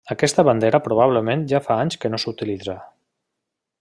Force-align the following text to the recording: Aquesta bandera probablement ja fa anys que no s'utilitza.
Aquesta 0.13 0.43
bandera 0.45 0.79
probablement 0.87 1.43
ja 1.51 1.61
fa 1.67 1.77
anys 1.83 1.99
que 2.05 2.11
no 2.15 2.21
s'utilitza. 2.25 2.79